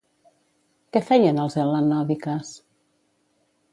[0.95, 2.51] Què feien els Hel·lanòdiques?